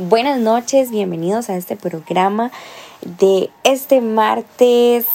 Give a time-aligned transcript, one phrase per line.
[0.00, 2.52] Buenas noches, bienvenidos a este programa
[3.02, 5.06] de este martes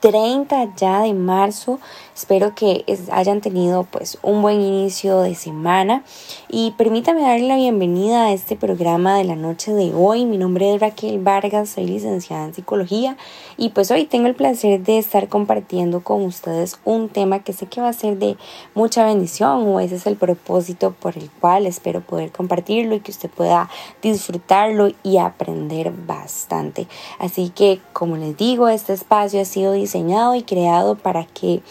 [0.00, 1.80] 30 ya de marzo.
[2.14, 6.02] Espero que hayan tenido pues un buen inicio de semana
[6.48, 10.24] y permítame darle la bienvenida a este programa de la noche de hoy.
[10.24, 13.16] Mi nombre es Raquel Vargas, soy licenciada en psicología
[13.56, 17.66] y pues hoy tengo el placer de estar compartiendo con ustedes un tema que sé
[17.66, 18.36] que va a ser de
[18.74, 23.10] mucha bendición o ese es el propósito por el cual espero poder compartirlo y que
[23.10, 23.68] usted pueda
[24.02, 26.86] disfrutarlo y aprender bastante.
[27.18, 31.62] Así que como les digo, este espacio ha sido diseñado y creado para que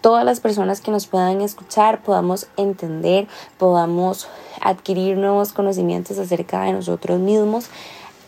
[0.00, 3.26] todas las personas que nos puedan escuchar podamos entender,
[3.58, 4.28] podamos
[4.60, 7.70] adquirir nuevos conocimientos acerca de nosotros mismos.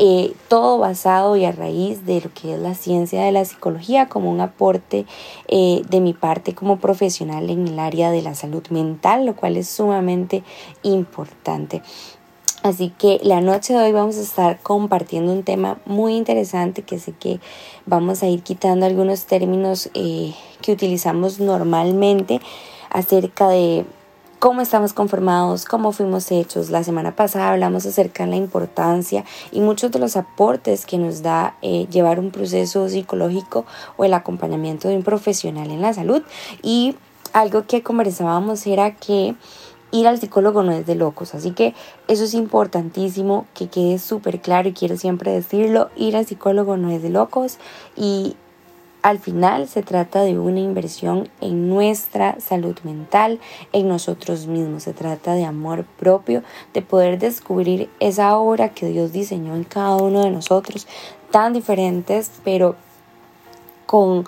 [0.00, 4.08] Eh, todo basado y a raíz de lo que es la ciencia de la psicología
[4.08, 5.06] como un aporte
[5.46, 9.56] eh, de mi parte como profesional en el área de la salud mental, lo cual
[9.56, 10.42] es sumamente
[10.82, 11.80] importante.
[12.64, 16.98] Así que la noche de hoy vamos a estar compartiendo un tema muy interesante que
[16.98, 17.38] sé que
[17.84, 22.40] vamos a ir quitando algunos términos eh, que utilizamos normalmente
[22.88, 23.84] acerca de
[24.38, 26.70] cómo estamos conformados, cómo fuimos hechos.
[26.70, 31.20] La semana pasada hablamos acerca de la importancia y muchos de los aportes que nos
[31.20, 33.66] da eh, llevar un proceso psicológico
[33.98, 36.22] o el acompañamiento de un profesional en la salud.
[36.62, 36.96] Y
[37.34, 39.34] algo que conversábamos era que
[39.94, 41.72] ir al psicólogo no es de locos, así que
[42.08, 46.90] eso es importantísimo que quede súper claro y quiero siempre decirlo, ir al psicólogo no
[46.90, 47.58] es de locos
[47.96, 48.34] y
[49.02, 53.38] al final se trata de una inversión en nuestra salud mental,
[53.72, 54.84] en nosotros mismos.
[54.84, 59.96] Se trata de amor propio, de poder descubrir esa obra que Dios diseñó en cada
[59.96, 60.88] uno de nosotros,
[61.30, 62.76] tan diferentes, pero
[63.84, 64.24] con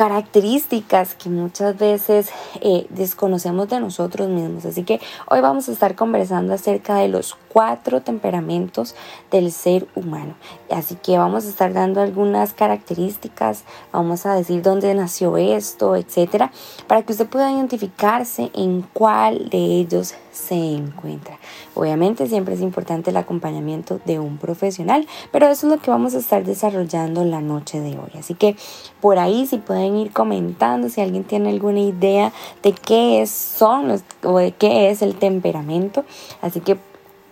[0.00, 2.30] características que muchas veces
[2.62, 4.64] eh, desconocemos de nosotros mismos.
[4.64, 4.98] Así que
[5.28, 8.94] hoy vamos a estar conversando acerca de los cuatro temperamentos
[9.30, 10.36] del ser humano.
[10.70, 16.50] Así que vamos a estar dando algunas características, vamos a decir dónde nació esto, etcétera,
[16.86, 21.38] para que usted pueda identificarse en cuál de ellos se encuentra.
[21.74, 26.14] Obviamente siempre es importante el acompañamiento de un profesional, pero eso es lo que vamos
[26.14, 28.10] a estar desarrollando la noche de hoy.
[28.18, 28.56] Así que
[29.00, 32.32] por ahí si pueden ir comentando si alguien tiene alguna idea
[32.62, 36.04] de qué es, son o de qué es el temperamento.
[36.40, 36.78] Así que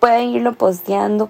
[0.01, 1.29] pueden irlo posteando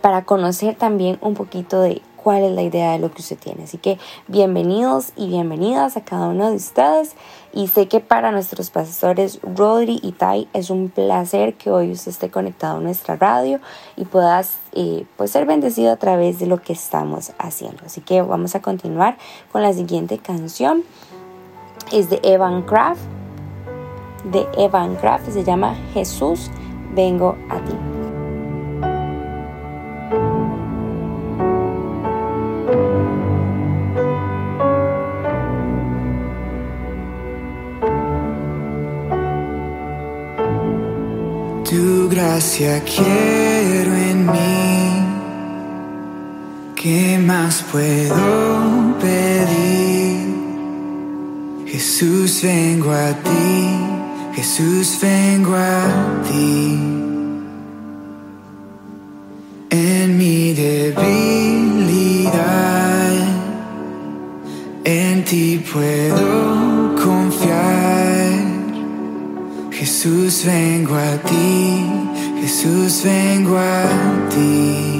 [0.00, 3.64] para conocer también un poquito de cuál es la idea de lo que usted tiene.
[3.64, 3.96] Así que
[4.26, 7.14] bienvenidos y bienvenidas a cada uno de ustedes.
[7.54, 12.10] Y sé que para nuestros pastores Rodri y Tai es un placer que hoy usted
[12.10, 13.60] esté conectado a nuestra radio
[13.96, 17.82] y puedas eh, pues ser bendecido a través de lo que estamos haciendo.
[17.86, 19.16] Así que vamos a continuar
[19.50, 20.82] con la siguiente canción.
[21.92, 23.00] Es de Evan Craft.
[24.30, 26.50] De Evan Craft se llama Jesús,
[26.94, 28.07] vengo a ti.
[42.08, 45.04] Gracia quiero en mí.
[46.74, 50.34] ¿Qué más puedo pedir?
[51.66, 53.78] Jesús, vengo a ti.
[54.34, 56.78] Jesús, vengo a ti.
[59.70, 61.12] En mi debilidad,
[64.84, 66.27] en ti puedo
[70.08, 72.40] Jesús, vengo a ti.
[72.40, 74.97] Jesús, vengo a ti.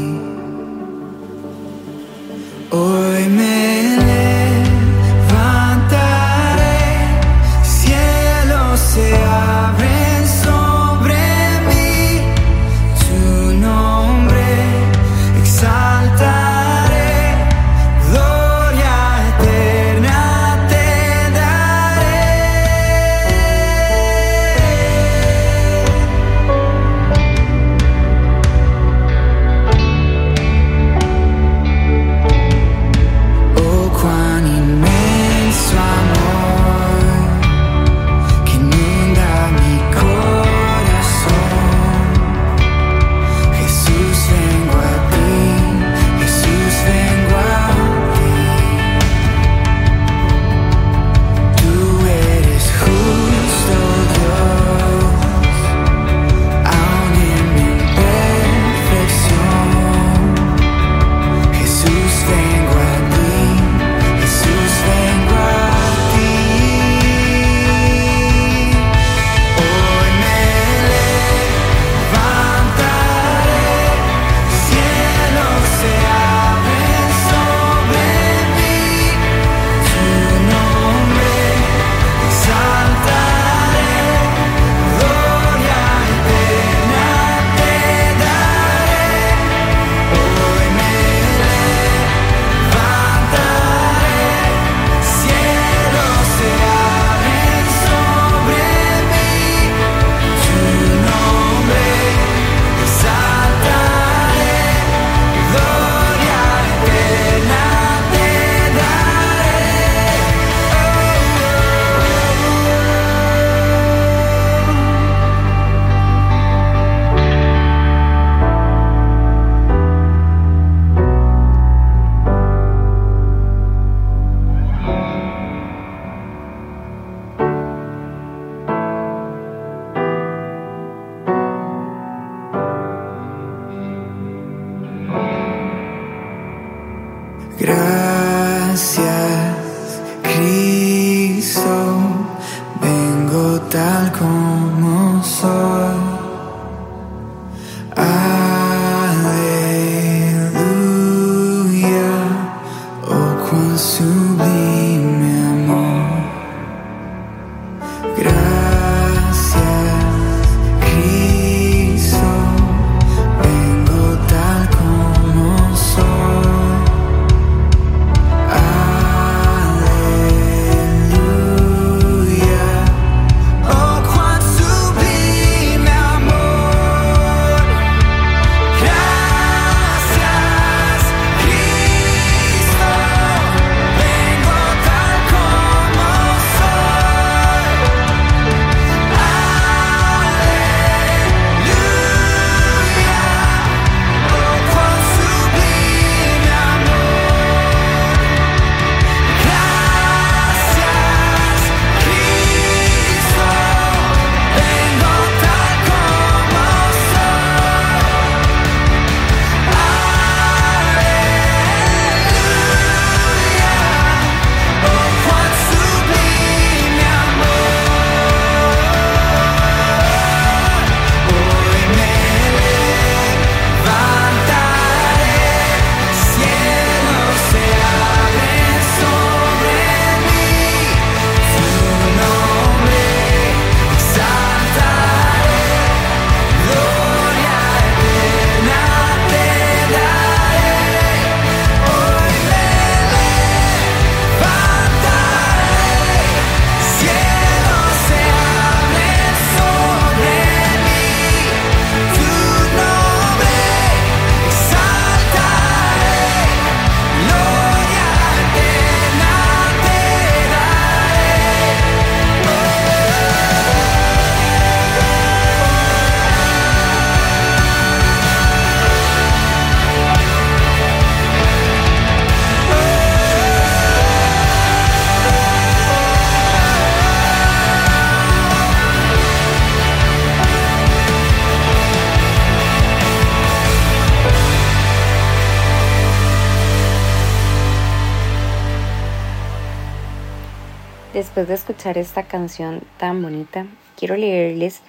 [291.38, 293.64] Después de escuchar esta canción tan bonita,
[293.96, 294.80] quiero leerles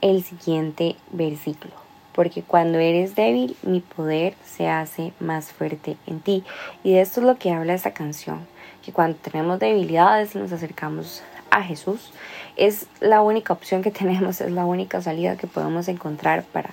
[0.00, 1.74] el siguiente versículo.
[2.14, 6.42] Porque cuando eres débil, mi poder se hace más fuerte en ti.
[6.82, 8.46] Y de esto es lo que habla esta canción.
[8.82, 12.14] Que cuando tenemos debilidades nos acercamos a Jesús,
[12.56, 16.70] es la única opción que tenemos, es la única salida que podemos encontrar para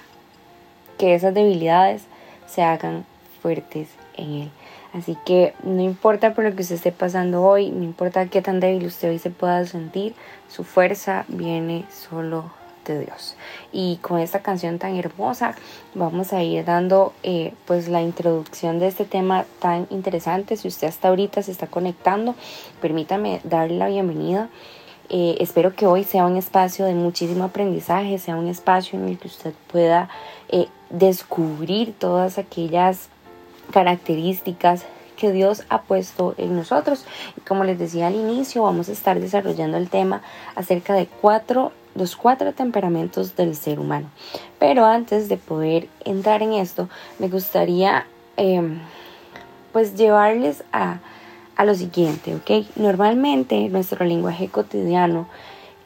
[0.98, 2.03] que esas debilidades
[2.46, 3.05] se hagan
[3.41, 4.51] fuertes en Él.
[4.94, 8.60] Así que no importa por lo que usted esté pasando hoy, no importa qué tan
[8.60, 10.15] débil usted hoy se pueda sentir,
[10.48, 12.51] su fuerza viene solo
[12.86, 13.36] de Dios.
[13.72, 15.56] Y con esta canción tan hermosa
[15.94, 20.56] vamos a ir dando eh, pues la introducción de este tema tan interesante.
[20.56, 22.36] Si usted hasta ahorita se está conectando,
[22.82, 24.50] permítame darle la bienvenida.
[25.10, 29.17] Eh, espero que hoy sea un espacio de muchísimo aprendizaje, sea un espacio en el
[29.17, 30.10] que usted pueda
[30.50, 33.10] eh, descubrir todas aquellas
[33.72, 34.86] características
[35.18, 37.06] que Dios ha puesto en nosotros.
[37.36, 40.22] Y como les decía al inicio, vamos a estar desarrollando el tema
[40.56, 44.10] acerca de cuatro, los cuatro temperamentos del ser humano.
[44.60, 46.88] Pero antes de poder entrar en esto,
[47.20, 48.06] me gustaría
[48.38, 48.62] eh,
[49.74, 51.00] pues llevarles a,
[51.56, 52.68] a lo siguiente, ¿ok?
[52.76, 55.28] Normalmente en nuestro lenguaje cotidiano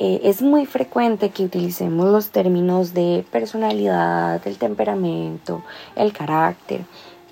[0.03, 5.63] eh, es muy frecuente que utilicemos los términos de personalidad, el temperamento,
[5.95, 6.81] el carácter,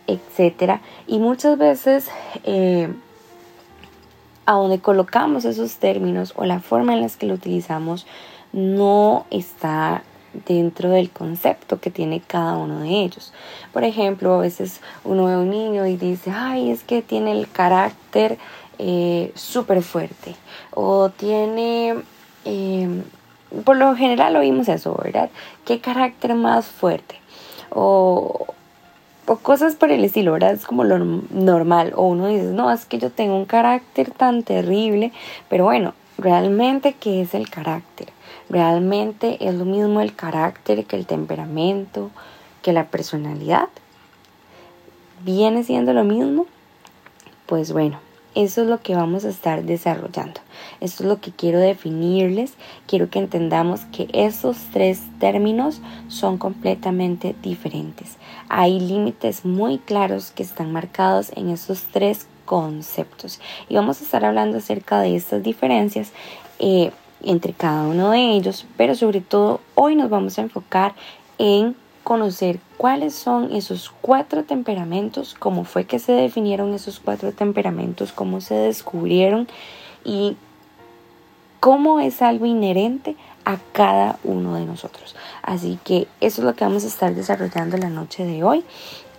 [0.09, 2.09] etcétera y muchas veces
[2.43, 2.89] eh,
[4.45, 8.07] a donde colocamos esos términos o la forma en la que lo utilizamos
[8.51, 10.03] no está
[10.47, 13.33] dentro del concepto que tiene cada uno de ellos.
[13.73, 17.31] Por ejemplo, a veces uno ve a un niño y dice, ay, es que tiene
[17.31, 18.37] el carácter
[18.77, 20.35] eh, súper fuerte
[20.71, 21.95] o tiene...
[22.45, 23.03] Eh,
[23.65, 25.29] por lo general oímos eso, ¿verdad?
[25.65, 27.19] ¿Qué carácter más fuerte?
[27.71, 28.47] O,
[29.29, 30.53] o cosas por el estilo, ¿verdad?
[30.53, 31.93] Es como lo normal.
[31.95, 35.11] O uno dice, no, es que yo tengo un carácter tan terrible.
[35.49, 38.09] Pero bueno, realmente, ¿qué es el carácter?
[38.49, 42.09] Realmente es lo mismo el carácter que el temperamento,
[42.63, 43.69] que la personalidad.
[45.23, 46.47] ¿Viene siendo lo mismo?
[47.45, 47.99] Pues bueno,
[48.33, 50.41] eso es lo que vamos a estar desarrollando.
[50.81, 52.53] Esto es lo que quiero definirles.
[52.87, 58.17] Quiero que entendamos que esos tres términos son completamente diferentes.
[58.49, 63.39] Hay límites muy claros que están marcados en esos tres conceptos.
[63.69, 66.11] Y vamos a estar hablando acerca de estas diferencias
[66.57, 66.91] eh,
[67.23, 70.95] entre cada uno de ellos, pero sobre todo hoy nos vamos a enfocar
[71.37, 78.13] en conocer cuáles son esos cuatro temperamentos, cómo fue que se definieron esos cuatro temperamentos,
[78.13, 79.47] cómo se descubrieron
[80.03, 80.35] y
[81.59, 83.15] cómo es algo inherente
[83.45, 85.15] a cada uno de nosotros.
[85.41, 88.63] Así que eso es lo que vamos a estar desarrollando la noche de hoy.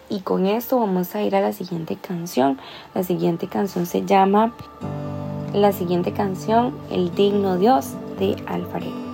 [0.08, 2.58] Y con esto vamos a ir a la siguiente canción.
[2.94, 4.52] La siguiente canción se llama,
[5.52, 9.09] la siguiente canción, El digno Dios de Alfarero.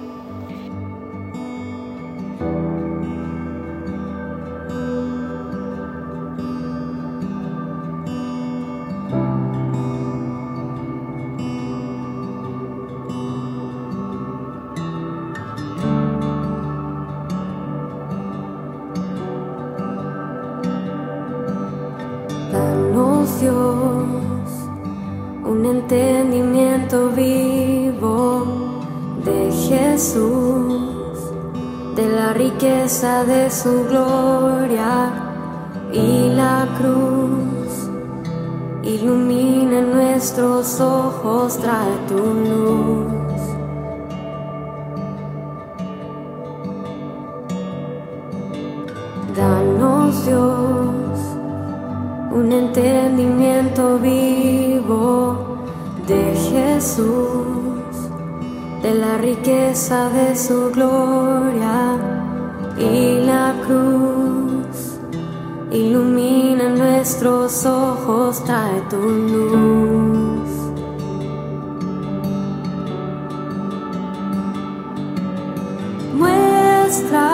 [76.97, 77.29] Muestra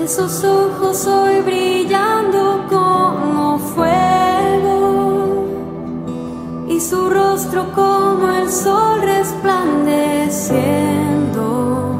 [0.00, 5.46] esos ojos hoy brillando como fuego.
[6.68, 11.94] Y su rostro como el sol resplandeciendo.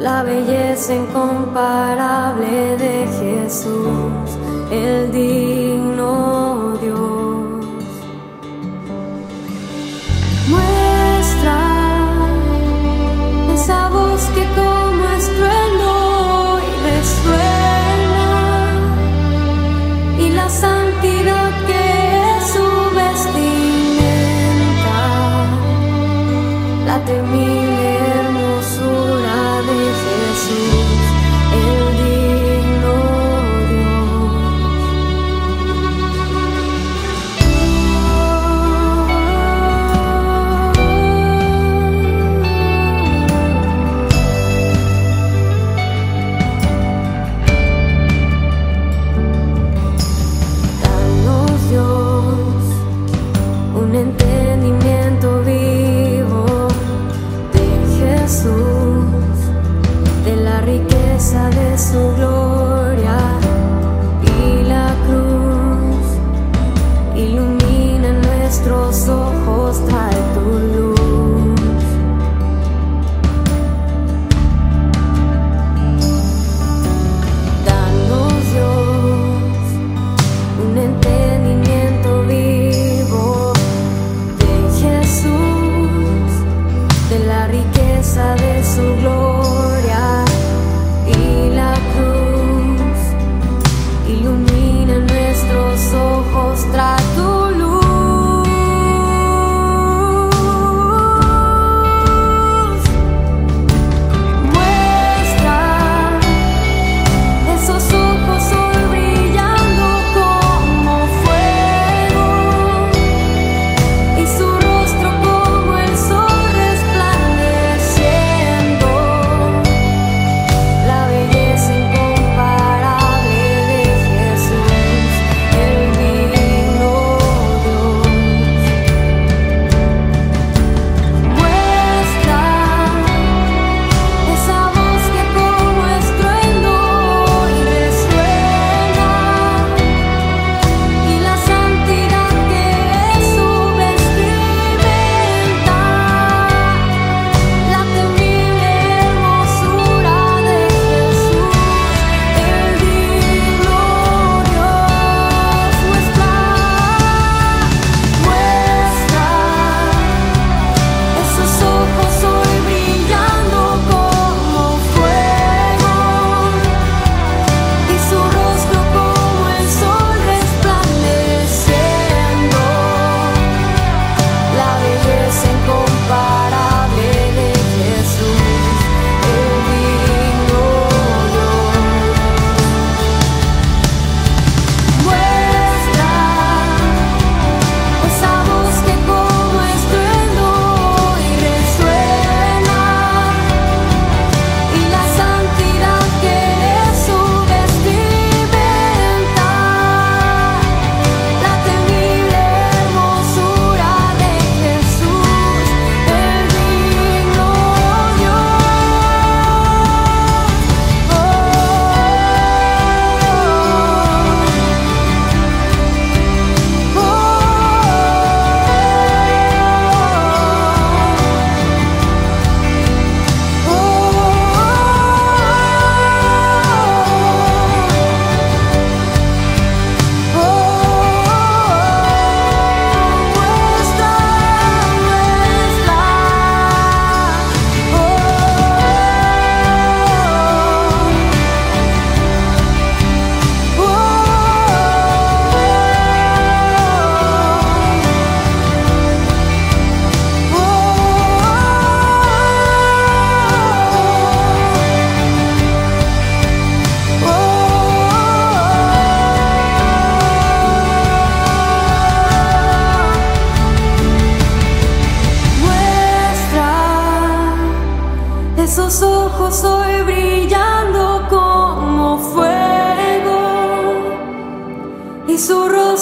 [0.00, 4.10] La belleza incomparable de Jesús,
[4.72, 7.64] el digno Dios.
[10.48, 11.58] Muestra
[13.54, 14.01] esa voz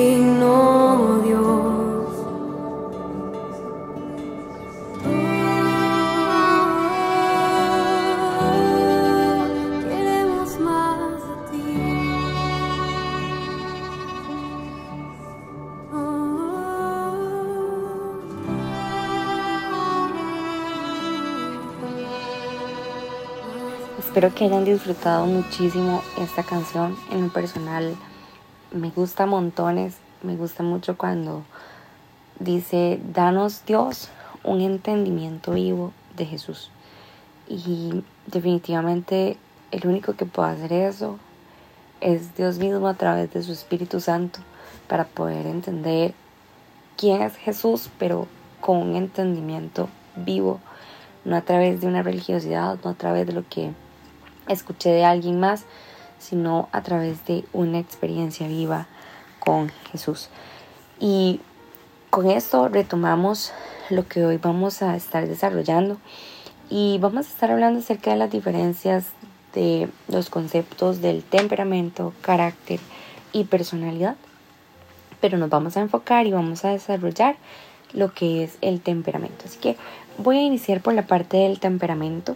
[24.19, 26.97] Espero que hayan disfrutado muchísimo esta canción.
[27.09, 27.95] En lo personal
[28.69, 29.95] me gusta montones.
[30.23, 31.43] Me gusta mucho cuando
[32.37, 34.09] dice, danos Dios
[34.43, 36.69] un entendimiento vivo de Jesús.
[37.47, 39.37] Y definitivamente
[39.71, 41.17] el único que puede hacer eso
[42.01, 44.41] es Dios mismo a través de su Espíritu Santo
[44.89, 46.13] para poder entender
[46.97, 48.27] quién es Jesús, pero
[48.59, 50.59] con un entendimiento vivo,
[51.23, 53.71] no a través de una religiosidad, no a través de lo que
[54.49, 55.63] escuché de alguien más,
[56.17, 58.87] sino a través de una experiencia viva
[59.39, 60.29] con Jesús.
[60.99, 61.39] Y
[62.09, 63.53] con esto retomamos
[63.89, 65.97] lo que hoy vamos a estar desarrollando
[66.69, 69.05] y vamos a estar hablando acerca de las diferencias
[69.53, 72.79] de los conceptos del temperamento, carácter
[73.31, 74.15] y personalidad.
[75.21, 77.37] Pero nos vamos a enfocar y vamos a desarrollar
[77.93, 79.45] lo que es el temperamento.
[79.45, 79.77] Así que
[80.17, 82.35] voy a iniciar por la parte del temperamento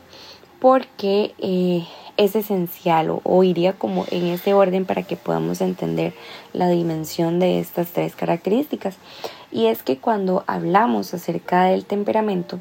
[0.59, 1.85] porque eh,
[2.17, 6.13] es esencial o, iría como en ese orden para que podamos entender
[6.53, 8.97] la dimensión de estas tres características.
[9.51, 12.59] Y es que cuando hablamos acerca del temperamento,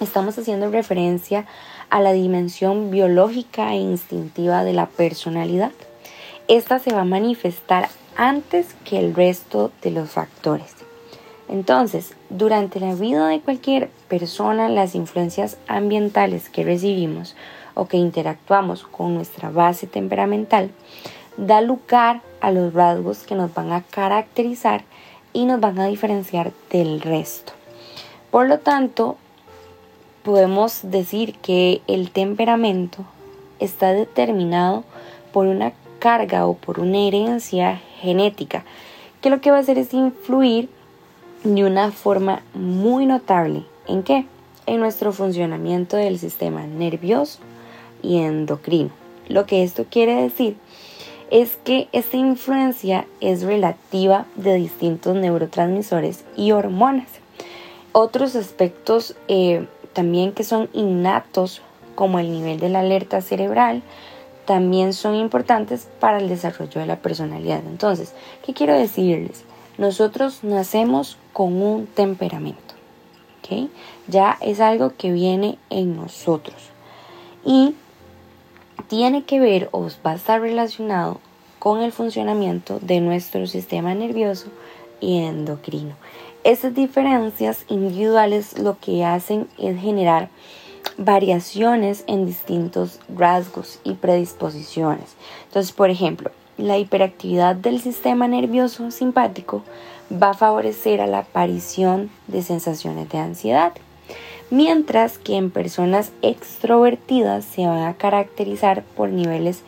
[0.00, 1.46] estamos haciendo referencia
[1.90, 5.72] a la dimensión biológica e instintiva de la personalidad.
[6.48, 10.74] Esta se va a manifestar antes que el resto de los factores.
[11.48, 17.36] Entonces, durante la vida de cualquier persona, las influencias ambientales que recibimos
[17.74, 20.70] o que interactuamos con nuestra base temperamental
[21.36, 24.84] da lugar a los rasgos que nos van a caracterizar
[25.32, 27.52] y nos van a diferenciar del resto.
[28.30, 29.16] Por lo tanto,
[30.22, 33.04] podemos decir que el temperamento
[33.60, 34.84] está determinado
[35.32, 38.64] por una carga o por una herencia genética,
[39.20, 40.68] que lo que va a hacer es influir
[41.44, 43.64] de una forma muy notable.
[43.86, 44.26] ¿En qué?
[44.66, 47.40] En nuestro funcionamiento del sistema nervioso
[48.02, 48.90] y endocrino.
[49.28, 50.56] Lo que esto quiere decir
[51.30, 57.08] es que esta influencia es relativa de distintos neurotransmisores y hormonas.
[57.92, 61.62] Otros aspectos eh, también que son innatos,
[61.94, 63.82] como el nivel de la alerta cerebral,
[64.44, 67.62] también son importantes para el desarrollo de la personalidad.
[67.66, 69.44] Entonces, ¿qué quiero decirles?
[69.78, 72.72] Nosotros nacemos con un temperamento.
[74.08, 76.56] Ya es algo que viene en nosotros
[77.44, 77.74] y
[78.88, 81.20] tiene que ver o va a estar relacionado
[81.58, 84.48] con el funcionamiento de nuestro sistema nervioso
[85.00, 85.94] y endocrino.
[86.44, 90.28] Esas diferencias individuales lo que hacen es generar
[90.98, 95.14] variaciones en distintos rasgos y predisposiciones.
[95.46, 99.62] Entonces, por ejemplo, la hiperactividad del sistema nervioso simpático
[100.12, 103.72] va a favorecer a la aparición de sensaciones de ansiedad,
[104.52, 109.62] mientras que en personas extrovertidas se van a caracterizar por niveles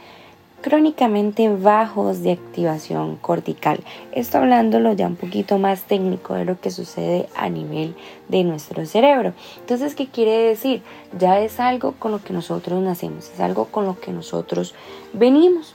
[0.61, 3.81] crónicamente bajos de activación cortical.
[4.13, 7.95] Esto hablándolo ya un poquito más técnico de lo que sucede a nivel
[8.29, 9.33] de nuestro cerebro.
[9.61, 10.83] Entonces, ¿qué quiere decir?
[11.19, 14.75] Ya es algo con lo que nosotros nacemos, es algo con lo que nosotros
[15.15, 15.75] venimos.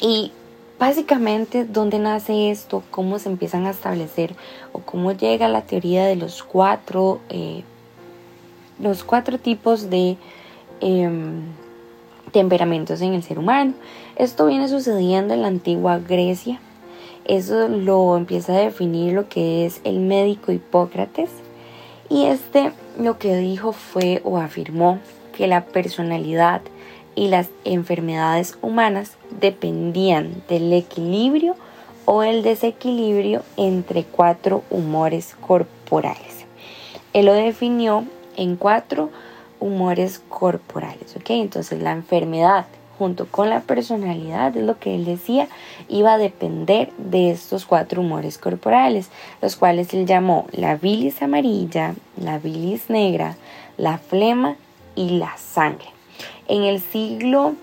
[0.00, 0.32] Y
[0.76, 2.82] básicamente, ¿dónde nace esto?
[2.90, 4.34] ¿Cómo se empiezan a establecer?
[4.72, 7.62] ¿O cómo llega la teoría de los cuatro, eh,
[8.78, 10.16] los cuatro tipos de...
[10.80, 11.10] Eh,
[12.30, 13.74] temperamentos en el ser humano.
[14.16, 16.60] Esto viene sucediendo en la antigua Grecia.
[17.24, 21.30] Eso lo empieza a definir lo que es el médico Hipócrates.
[22.08, 24.98] Y este lo que dijo fue o afirmó
[25.36, 26.62] que la personalidad
[27.14, 31.54] y las enfermedades humanas dependían del equilibrio
[32.06, 36.46] o el desequilibrio entre cuatro humores corporales.
[37.12, 38.04] Él lo definió
[38.38, 39.10] en cuatro
[39.60, 41.30] humores corporales, ¿ok?
[41.30, 42.64] Entonces la enfermedad
[42.98, 45.48] junto con la personalidad, es lo que él decía,
[45.88, 49.08] iba a depender de estos cuatro humores corporales,
[49.40, 53.36] los cuales él llamó la bilis amarilla, la bilis negra,
[53.76, 54.56] la flema
[54.96, 55.90] y la sangre.
[56.48, 57.54] En el siglo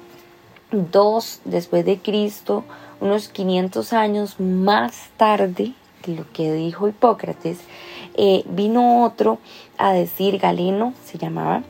[0.72, 2.64] II después de Cristo,
[3.02, 5.74] unos 500 años más tarde
[6.06, 7.60] de lo que dijo Hipócrates,
[8.16, 9.40] eh, vino otro
[9.78, 11.64] a decir, Galeno se llamaba,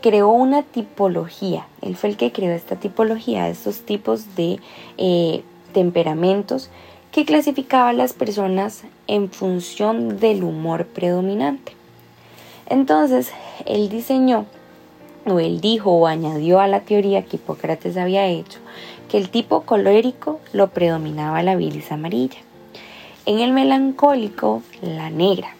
[0.00, 1.66] creó una tipología.
[1.80, 4.58] Él fue el que creó esta tipología, estos tipos de
[4.98, 6.70] eh, temperamentos
[7.12, 11.72] que clasificaba a las personas en función del humor predominante.
[12.68, 13.30] Entonces,
[13.66, 14.46] él diseñó,
[15.26, 18.58] o él dijo o añadió a la teoría que Hipócrates había hecho,
[19.08, 22.38] que el tipo colérico lo predominaba la bilis amarilla.
[23.26, 25.54] En el melancólico, la negra.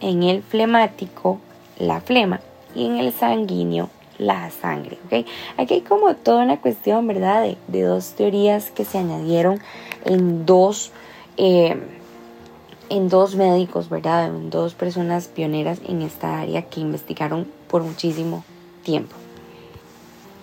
[0.00, 1.38] En el flemático,
[1.78, 2.40] la flema
[2.74, 4.98] y en el sanguíneo la sangre.
[5.06, 5.24] ¿okay?
[5.56, 7.56] Aquí hay como toda una cuestión, ¿verdad?
[7.68, 9.60] De, dos teorías que se añadieron
[10.04, 10.92] en dos,
[11.36, 11.76] eh,
[12.90, 14.26] en dos médicos, ¿verdad?
[14.26, 18.44] En dos personas pioneras en esta área que investigaron por muchísimo
[18.82, 19.14] tiempo.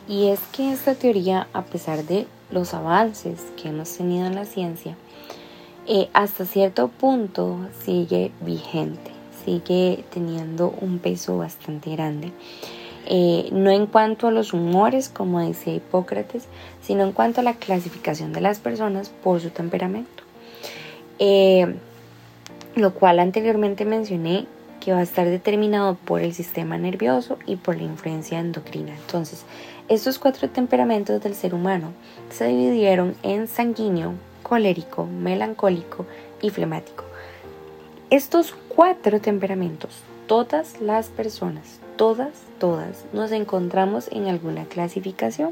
[0.07, 4.45] Y es que esta teoría, a pesar de los avances que hemos tenido en la
[4.45, 4.95] ciencia,
[5.87, 9.14] eh, hasta cierto punto sigue vigente
[9.45, 12.31] sigue teniendo un peso bastante grande.
[13.07, 16.45] Eh, no en cuanto a los humores, como decía Hipócrates,
[16.81, 20.23] sino en cuanto a la clasificación de las personas por su temperamento.
[21.19, 21.75] Eh,
[22.75, 24.47] lo cual anteriormente mencioné
[24.81, 28.93] que va a estar determinado por el sistema nervioso y por la influencia endocrina.
[28.93, 29.45] Entonces,
[29.87, 31.93] estos cuatro temperamentos del ser humano
[32.29, 36.05] se dividieron en sanguíneo, colérico, melancólico
[36.41, 37.04] y flemático.
[38.15, 39.89] Estos cuatro temperamentos,
[40.25, 45.51] todas las personas, todas, todas, nos encontramos en alguna clasificación.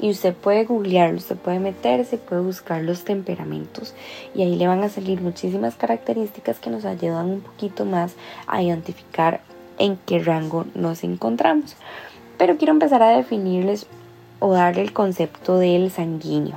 [0.00, 3.92] Y usted puede googlearlo, usted puede meterse, puede buscar los temperamentos
[4.36, 8.14] y ahí le van a salir muchísimas características que nos ayudan un poquito más
[8.46, 9.40] a identificar
[9.76, 11.74] en qué rango nos encontramos.
[12.38, 13.88] Pero quiero empezar a definirles
[14.38, 16.56] o darle el concepto del sanguíneo.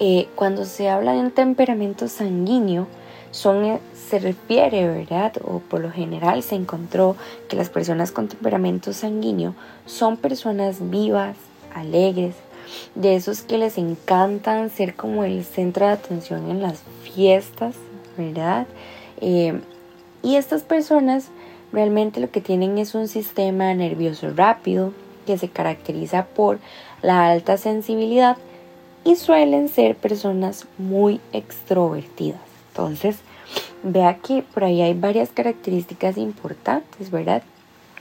[0.00, 2.88] Eh, cuando se habla de un temperamento sanguíneo,
[3.30, 5.32] son, eh, se refiere, ¿verdad?
[5.44, 7.16] O por lo general se encontró
[7.48, 9.54] que las personas con temperamento sanguíneo
[9.86, 11.36] son personas vivas,
[11.74, 12.34] alegres,
[12.94, 17.74] de esos que les encantan ser como el centro de atención en las fiestas,
[18.16, 18.66] ¿verdad?
[19.20, 19.60] Eh,
[20.22, 21.28] y estas personas
[21.72, 24.92] realmente lo que tienen es un sistema nervioso rápido
[25.26, 26.58] que se caracteriza por
[27.02, 28.36] la alta sensibilidad
[29.04, 32.49] y suelen ser personas muy extrovertidas.
[32.80, 33.18] Entonces,
[33.82, 37.42] vea que por ahí hay varias características importantes, ¿verdad?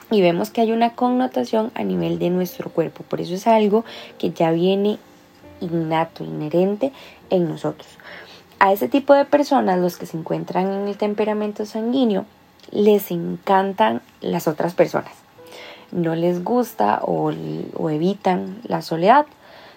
[0.09, 3.03] Y vemos que hay una connotación a nivel de nuestro cuerpo.
[3.03, 3.83] Por eso es algo
[4.17, 4.99] que ya viene
[5.59, 6.93] innato, inherente
[7.29, 7.89] en nosotros.
[8.59, 12.25] A ese tipo de personas, los que se encuentran en el temperamento sanguíneo,
[12.71, 15.11] les encantan las otras personas.
[15.91, 17.31] No les gusta o,
[17.89, 19.25] evitan la soledad.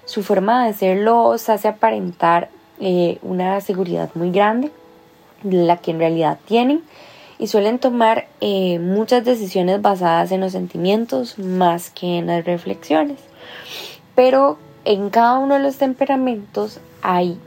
[0.04, 4.70] Su forma de ser los hace aparentar eh, una seguridad muy grande
[5.44, 6.82] la que en realidad tienen
[7.38, 13.18] y suelen tomar eh, muchas decisiones basadas en los sentimientos más que en las reflexiones.
[14.14, 17.38] Pero en cada uno de los temperamentos hay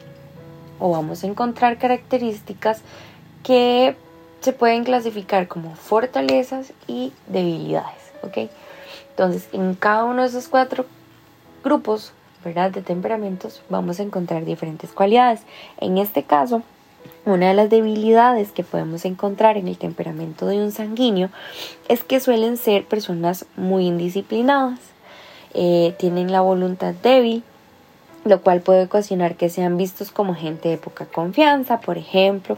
[0.79, 2.81] o vamos a encontrar características
[3.43, 3.95] que
[4.41, 8.49] se pueden clasificar como fortalezas y debilidades, ¿ok?
[9.11, 10.85] Entonces, en cada uno de esos cuatro
[11.63, 12.11] grupos,
[12.43, 12.69] ¿verdad?
[12.71, 15.41] De temperamentos, vamos a encontrar diferentes cualidades.
[15.79, 16.63] En este caso,
[17.25, 21.29] una de las debilidades que podemos encontrar en el temperamento de un sanguíneo
[21.89, 24.79] es que suelen ser personas muy indisciplinadas,
[25.53, 27.43] eh, tienen la voluntad débil,
[28.25, 32.57] lo cual puede ocasionar que sean vistos como gente de poca confianza, por ejemplo,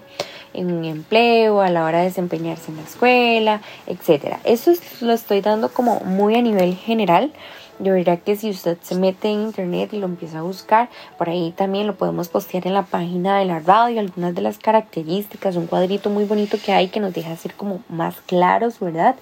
[0.53, 4.37] en un empleo, a la hora de desempeñarse en la escuela, etc.
[4.43, 7.31] Eso lo estoy dando como muy a nivel general
[7.79, 11.29] de verdad que si usted se mete en internet y lo empieza a buscar, por
[11.29, 15.55] ahí también lo podemos postear en la página de la radio, algunas de las características,
[15.55, 19.15] un cuadrito muy bonito que hay que nos deja ser como más claros, ¿verdad?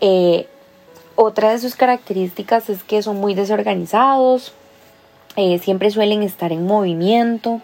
[0.00, 0.46] Eh,
[1.16, 4.52] otra de sus características es que son muy desorganizados,
[5.34, 7.60] eh, siempre suelen estar en movimiento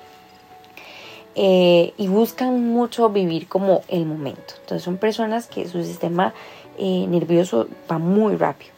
[1.36, 4.54] eh, y buscan mucho vivir como el momento.
[4.60, 6.34] Entonces son personas que su sistema
[6.76, 8.73] nervioso va muy rápido.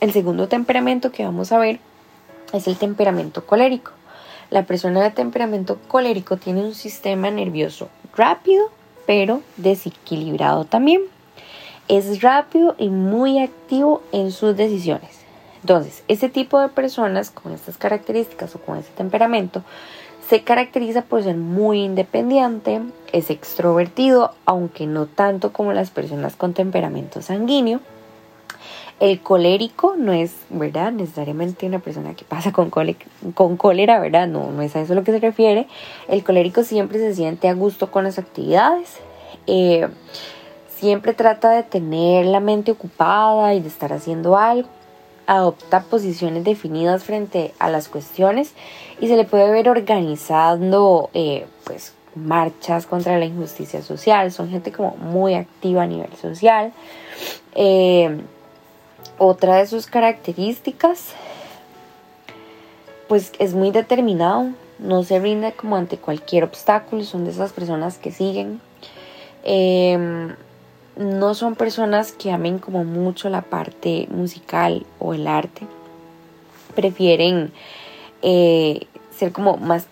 [0.00, 1.78] El segundo temperamento que vamos a ver
[2.54, 3.92] es el temperamento colérico.
[4.48, 8.70] la persona de temperamento colérico tiene un sistema nervioso rápido,
[9.06, 11.02] pero desequilibrado también.
[11.86, 15.20] Es rápido y muy activo en sus decisiones.
[15.60, 19.62] Entonces, este tipo de personas con estas características o con este temperamento
[20.28, 22.80] se caracteriza por ser muy independiente,
[23.12, 27.80] es extrovertido, aunque no tanto como las personas con temperamento sanguíneo.
[29.00, 30.92] El colérico no es, ¿verdad?
[30.92, 34.28] Necesariamente una persona que pasa con, con cólera, ¿verdad?
[34.28, 35.66] No, no es a eso a lo que se refiere.
[36.08, 38.98] El colérico siempre se siente a gusto con las actividades.
[39.46, 39.88] Eh,
[40.68, 44.68] siempre trata de tener la mente ocupada y de estar haciendo algo
[45.30, 48.52] adopta posiciones definidas frente a las cuestiones
[49.00, 54.72] y se le puede ver organizando eh, pues marchas contra la injusticia social, son gente
[54.72, 56.72] como muy activa a nivel social.
[57.54, 58.20] Eh,
[59.20, 61.12] otra de sus características,
[63.06, 67.98] pues es muy determinado, no se rinde como ante cualquier obstáculo, son de esas personas
[67.98, 68.62] que siguen.
[69.44, 70.34] Eh,
[70.96, 75.66] no son personas que amen como mucho la parte musical o el arte.
[76.74, 77.52] Prefieren
[78.22, 79.86] eh, ser como más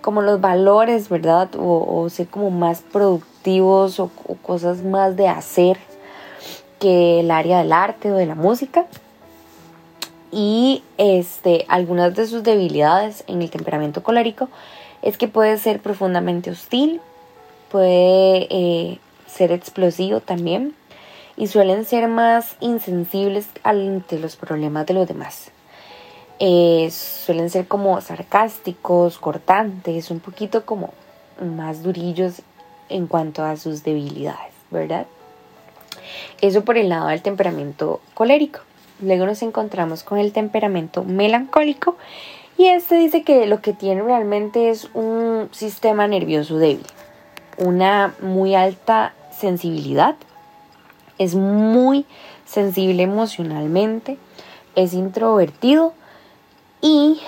[0.00, 1.50] como los valores, ¿verdad?
[1.56, 4.10] O, ser como más productivos o,
[4.42, 5.78] cosas más de hacer
[6.78, 8.86] que el área del arte o de la música.
[10.30, 14.48] Y este, algunas de sus debilidades en el temperamento colérico
[15.02, 17.00] es que puede ser profundamente hostil,
[17.70, 20.74] puede eh, ser explosivo también
[21.36, 25.50] y suelen ser más insensibles ante los problemas de los demás.
[26.40, 30.92] Eh, suelen ser como sarcásticos, cortantes, un poquito como
[31.40, 32.42] más durillos
[32.88, 35.06] en cuanto a sus debilidades, ¿verdad?
[36.40, 38.60] Eso por el lado del temperamento colérico.
[39.00, 41.96] Luego nos encontramos con el temperamento melancólico
[42.56, 46.86] y este dice que lo que tiene realmente es un sistema nervioso débil,
[47.58, 50.14] una muy alta sensibilidad,
[51.18, 52.06] es muy
[52.44, 54.18] sensible emocionalmente,
[54.76, 55.94] es introvertido
[56.80, 57.20] y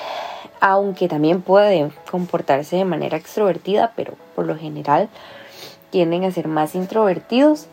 [0.61, 5.09] aunque también puede comportarse de manera extrovertida, pero por lo general
[5.91, 7.67] tienden a ser más introvertidos.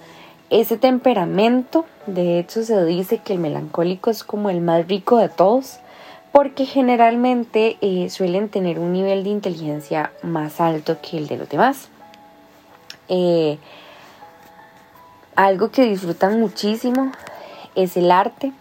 [0.53, 5.27] Ese temperamento, de hecho se dice que el melancólico es como el más rico de
[5.27, 5.79] todos,
[6.31, 11.49] porque generalmente eh, suelen tener un nivel de inteligencia más alto que el de los
[11.49, 11.89] demás.
[13.09, 13.57] Eh,
[15.35, 17.11] algo que disfrutan muchísimo
[17.73, 18.51] es el arte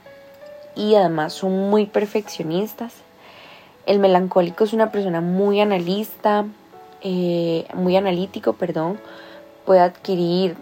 [0.74, 2.94] y además son muy perfeccionistas.
[3.84, 6.46] El melancólico es una persona muy analista,
[7.02, 8.98] eh, muy analítico, perdón.
[9.66, 10.56] Puede adquirir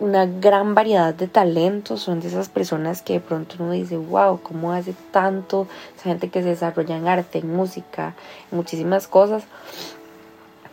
[0.00, 2.00] una gran variedad de talentos.
[2.00, 5.68] Son de esas personas que de pronto uno dice, wow, ¿cómo hace tanto?
[5.96, 8.14] Esa gente que se desarrolla en arte, en música,
[8.50, 9.44] en muchísimas cosas.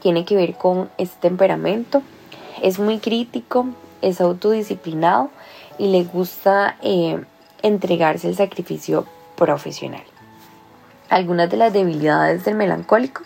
[0.02, 2.02] Tiene que ver con este temperamento.
[2.64, 3.68] Es muy crítico,
[4.02, 5.30] es autodisciplinado
[5.78, 7.24] y le gusta eh,
[7.62, 10.04] entregarse el sacrificio profesional.
[11.10, 13.22] Algunas de las debilidades del melancólico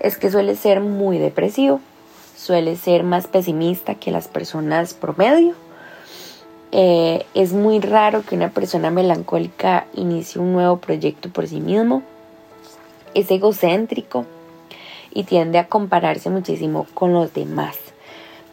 [0.00, 1.80] es que suele ser muy depresivo,
[2.42, 5.54] suele ser más pesimista que las personas promedio.
[6.72, 12.02] Eh, es muy raro que una persona melancólica inicie un nuevo proyecto por sí mismo.
[13.14, 14.26] Es egocéntrico
[15.12, 17.76] y tiende a compararse muchísimo con los demás.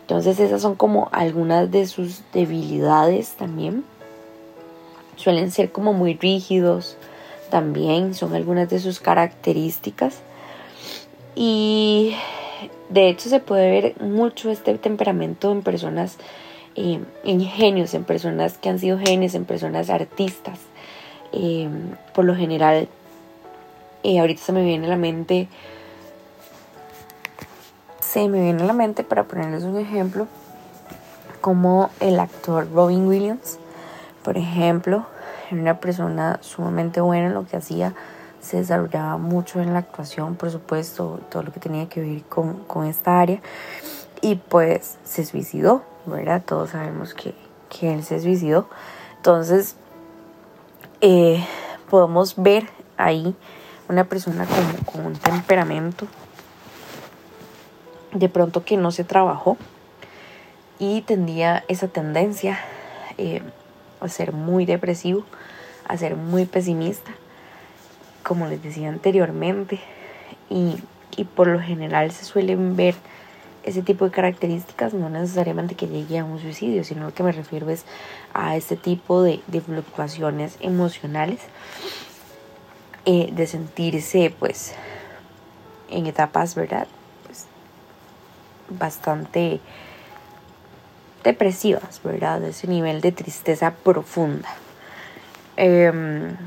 [0.01, 3.83] Entonces esas son como algunas de sus debilidades también.
[5.15, 6.95] Suelen ser como muy rígidos
[7.49, 10.19] también, son algunas de sus características.
[11.35, 12.15] Y
[12.89, 16.17] de hecho se puede ver mucho este temperamento en personas,
[16.75, 20.59] eh, en personas que han sido genios, en personas artistas.
[21.31, 21.69] Eh,
[22.13, 22.87] por lo general,
[24.03, 25.47] eh, ahorita se me viene a la mente
[28.09, 30.27] se me viene a la mente para ponerles un ejemplo
[31.41, 33.59] como el actor Robin Williams,
[34.23, 35.05] por ejemplo,
[35.51, 37.93] era una persona sumamente buena en lo que hacía,
[38.41, 42.85] se desarrollaba mucho en la actuación, por supuesto, todo lo que tenía que ver con,
[42.85, 43.41] esta área,
[44.21, 46.43] y pues se suicidó, ¿verdad?
[46.45, 47.33] Todos sabemos que,
[47.81, 48.67] él se suicidó.
[49.17, 49.75] Entonces,
[51.01, 51.45] eh,
[51.89, 53.35] podemos ver ahí
[53.87, 54.45] una persona
[54.85, 56.07] con un temperamento
[58.13, 59.57] de pronto que no se trabajó
[60.79, 62.59] y tendía esa tendencia
[63.17, 63.41] eh,
[63.99, 65.25] a ser muy depresivo,
[65.87, 67.11] a ser muy pesimista,
[68.29, 69.79] como les decía anteriormente,
[70.51, 70.77] y,
[71.35, 72.93] por lo general se suelen ver
[73.63, 77.31] ese tipo de características, no necesariamente que llegue a un suicidio, sino lo que me
[77.31, 77.85] refiero es
[78.35, 81.39] a este tipo de, fluctuaciones emocionales,
[83.05, 84.75] eh, de sentirse pues
[85.89, 86.87] en etapas, ¿verdad?
[87.25, 87.47] Pues,
[88.69, 89.59] bastante
[91.23, 92.43] depresivas, ¿verdad?
[92.43, 94.49] Ese nivel de tristeza profunda.
[95.57, 96.37] Em,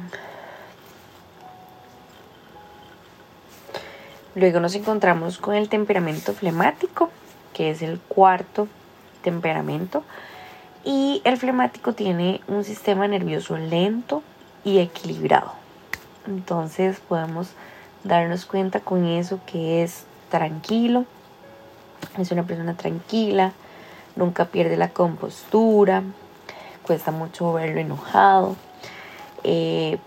[4.35, 7.11] luego nos encontramos con el temperamento flemático,
[7.53, 8.68] que es el cuarto
[9.23, 10.05] temperamento.
[10.85, 14.23] Y el flemático tiene un sistema nervioso lento
[14.64, 15.53] y equilibrado.
[16.27, 17.51] Entonces podemos
[18.05, 21.05] darnos cuenta con eso que es tranquilo,
[22.18, 23.53] es una persona tranquila,
[24.16, 26.03] nunca pierde la compostura,
[26.83, 28.57] cuesta mucho verlo enojado.
[29.45, 29.99] Eh,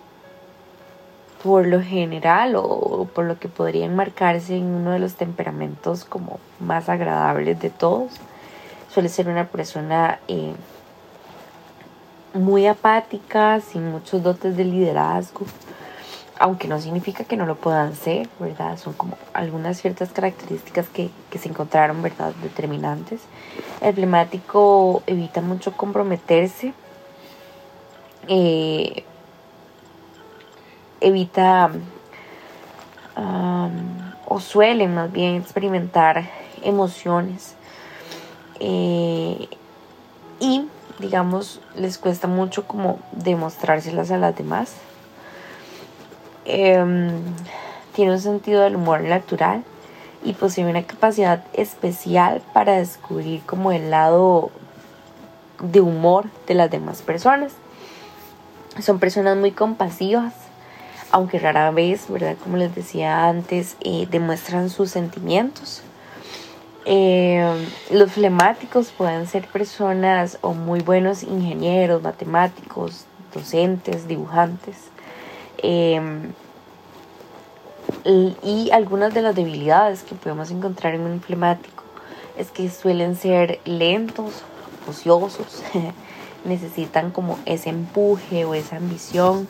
[1.45, 6.39] por lo general o por lo que podría enmarcarse en uno de los temperamentos como
[6.59, 8.13] más agradables de todos,
[8.91, 10.55] suele ser una persona eh,
[12.33, 15.45] muy apática, sin muchos dotes de liderazgo,
[16.39, 18.79] aunque no significa que no lo puedan ser, ¿verdad?
[18.79, 22.33] Son como algunas ciertas características que, se encontraron, ¿verdad?
[22.41, 23.21] Determinantes.
[23.81, 26.73] El flemático evita mucho comprometerse,
[28.27, 29.05] eh,
[31.01, 31.71] evita
[34.27, 36.29] o suelen más bien experimentar
[36.63, 37.55] emociones
[38.59, 39.47] eh,
[40.39, 40.67] y
[40.99, 44.75] digamos les cuesta mucho como demostrárselas a las demás
[46.45, 47.09] Em,
[47.95, 49.63] tiene un sentido del humor natural
[50.23, 54.51] y posee una capacidad especial para descubrir como el lado
[55.59, 57.53] de humor de las demás personas.
[58.79, 60.33] Son personas muy compasivas,
[61.15, 62.35] aunque rara vez, ¿verdad?
[62.43, 65.81] Como les decía antes, eh, demuestran sus sentimientos.
[66.83, 67.55] Em,
[67.89, 74.75] los flemáticos pueden ser personas o muy buenos ingenieros, matemáticos, docentes, dibujantes.
[75.59, 76.33] Em,
[78.43, 81.85] y algunas de las debilidades que podemos encontrar en un inflamático
[82.37, 84.43] es que suelen ser lentos,
[84.85, 85.63] ociosos,
[86.43, 89.47] necesitan como ese empuje o esa ambición,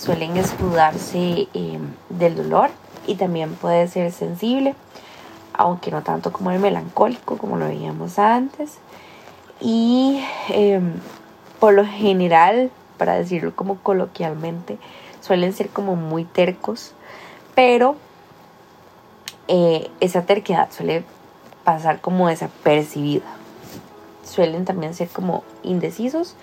[0.00, 2.70] suelen escudarse em, del dolor
[3.06, 4.74] y también puede ser sensible,
[5.52, 8.78] aunque no tanto como el melancólico como lo veíamos antes.
[9.60, 10.94] Y em,
[11.58, 14.78] por lo general, para decirlo como coloquialmente,
[15.20, 16.94] suelen ser como muy tercos,
[17.54, 17.96] pero
[19.48, 21.04] eh, esa terquedad suele
[21.62, 23.26] pasar como desapercibida.
[24.24, 26.36] Suelen también ser como indecisos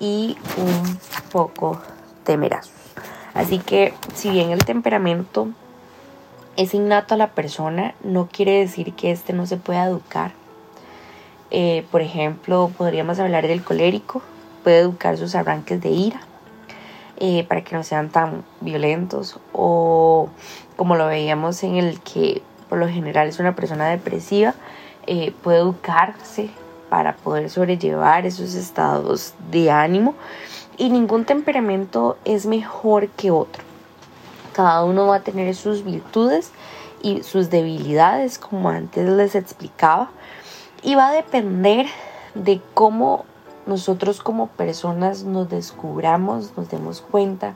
[0.00, 0.98] y un
[1.30, 1.78] poco
[2.24, 2.83] temerosos.
[3.34, 5.48] Así que si bien el temperamento
[6.56, 10.32] es innato a la persona, no quiere decir que éste no se pueda educar.
[11.50, 14.22] Eh, por ejemplo, podríamos hablar del colérico,
[14.62, 16.20] puede educar sus arranques de ira
[17.18, 20.28] eh, para que no sean tan violentos o
[20.76, 24.54] como lo veíamos en el que por lo general es una persona depresiva,
[25.06, 26.50] eh, puede educarse
[26.88, 30.14] para poder sobrellevar esos estados de ánimo
[30.76, 33.62] y ningún temperamento es mejor que otro.
[34.52, 36.52] Cada uno va a tener sus virtudes
[37.02, 40.10] y sus debilidades, como antes les explicaba,
[40.82, 41.86] y va a depender
[42.34, 43.24] de cómo
[43.66, 47.54] nosotros como personas nos descubramos, nos demos cuenta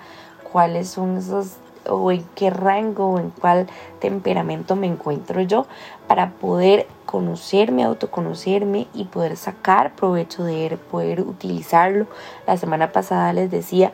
[0.50, 1.56] cuáles son esos
[1.88, 3.66] o en qué rango o en cuál
[4.00, 5.66] temperamento me encuentro yo
[6.06, 12.06] para poder conocerme, autoconocerme y poder sacar provecho de él, poder utilizarlo.
[12.46, 13.92] La semana pasada les decía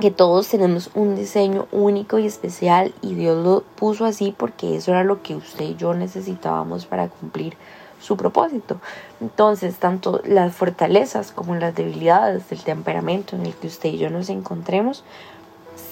[0.00, 4.90] que todos tenemos un diseño único y especial y Dios lo puso así porque eso
[4.90, 7.56] era lo que usted y yo necesitábamos para cumplir
[7.98, 8.78] su propósito.
[9.20, 14.10] Entonces, tanto las fortalezas como las debilidades del temperamento en el que usted y yo
[14.10, 15.02] nos encontremos,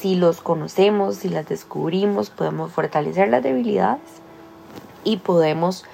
[0.04, 4.02] si los conocemos, si las descubrimos, podemos fortalecer las debilidades
[5.02, 5.86] y podemos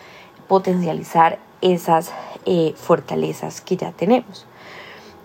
[0.48, 2.10] potencializar esas
[2.44, 4.46] eh, fortalezas que ya tenemos.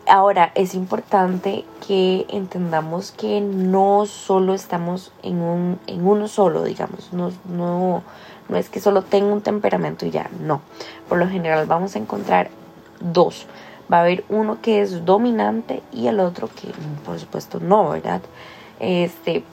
[0.07, 7.11] Ahora, es importante que entendamos que no solo estamos en, un, en uno solo, digamos,
[7.11, 8.03] no, no,
[8.49, 10.61] no es que solo tenga un temperamento y ya, no.
[11.09, 12.51] Por lo general vamos a encontrar
[12.99, 13.47] dos.
[13.91, 16.67] Va a haber uno que es dominante y el otro que,
[17.03, 18.21] por supuesto, no, ¿verdad?
[18.79, 19.43] Este,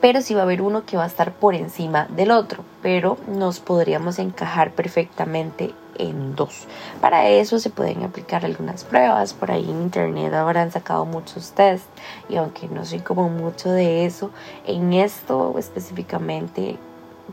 [0.00, 3.18] pero sí va a haber uno que va a estar por encima del otro, pero
[3.28, 6.66] nos podríamos encajar perfectamente en dos.
[7.00, 11.84] Para eso se pueden aplicar algunas pruebas, por ahí en internet habrán sacado muchos test
[12.28, 14.30] y aunque no soy como mucho de eso,
[14.66, 16.78] en esto específicamente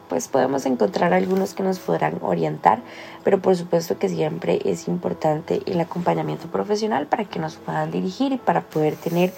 [0.09, 2.81] pues podemos encontrar algunos que nos podrán orientar,
[3.23, 8.31] pero por supuesto que siempre es importante el acompañamiento profesional para que nos puedan dirigir
[8.31, 9.33] y para poder tener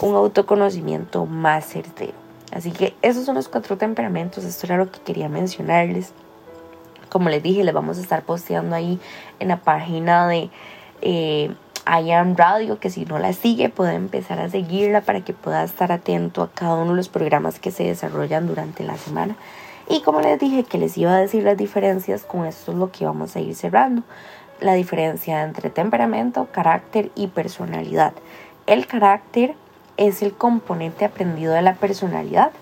[0.00, 2.12] un autoconocimiento más certero.
[2.52, 4.44] Así que esos son los cuatro temperamentos.
[4.44, 6.12] Esto era lo que quería mencionarles.
[7.08, 8.98] Como les dije, les vamos a estar posteando ahí
[9.38, 10.50] en la página de
[11.02, 11.50] eh,
[11.86, 15.64] I Am Radio, que si no la sigue puede empezar a seguirla para que pueda
[15.64, 19.36] estar atento a cada uno de los programas que se desarrollan durante la semana.
[19.88, 22.92] Y como les dije que les iba a decir las diferencias, con esto es lo
[22.92, 24.02] que vamos a ir cerrando.
[24.60, 28.12] La diferencia entre temperamento, carácter y personalidad.
[28.66, 29.56] El carácter
[30.00, 32.52] es el componente aprendido de la personalidad.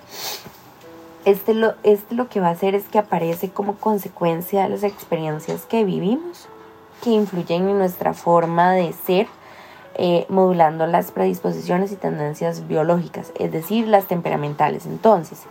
[1.24, 4.82] Este lo, este lo que va a hacer es que aparece como consecuencia de las
[4.82, 6.48] experiencias que vivimos,
[7.00, 9.28] que influyen en nuestra forma de ser,
[9.94, 14.84] eh, modulando las predisposiciones y tendencias biológicas, es decir, las temperamentales.
[14.84, 15.42] Entonces,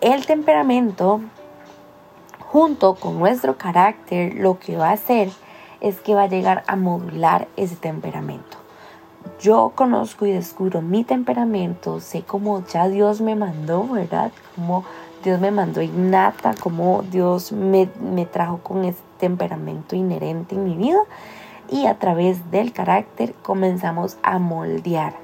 [0.00, 1.20] el temperamento,
[2.40, 5.30] junto con nuestro carácter, lo que va a hacer
[5.82, 8.63] es que va a llegar a modular ese temperamento
[9.40, 14.32] yo conozco y descubro mi temperamento, sé cómo ya Dios me mandó, ¿verdad?
[14.54, 14.84] Cómo
[15.22, 20.76] Dios me mandó innata, cómo Dios me, me trajo con ese temperamento inherente en mi
[20.76, 21.00] vida
[21.70, 25.14] y a través del carácter comenzamos a moldear.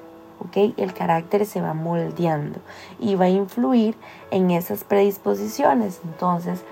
[0.41, 0.75] ¿ok?
[0.77, 2.59] El carácter se va moldeando
[2.99, 3.95] y va a influir
[4.31, 6.01] en esas predisposiciones.
[6.05, 6.63] Entonces,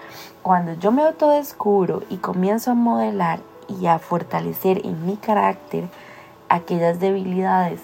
[0.43, 5.89] cuando yo me autodescubro y comienzo a modelar y a fortalecer en mi carácter,
[6.49, 7.81] aquellas debilidades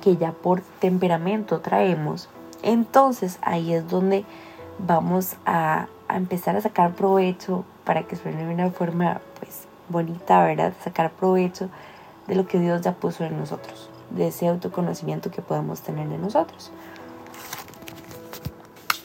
[0.00, 2.28] que ya por temperamento traemos,
[2.62, 4.24] entonces ahí es donde
[4.78, 10.72] vamos a, empezar a sacar provecho para que suene de una forma pues bonita, ¿verdad?
[10.82, 11.68] Sacar provecho
[12.26, 16.18] de lo que Dios ya puso en nosotros, de ese autoconocimiento que podemos tener de
[16.18, 16.72] nosotros.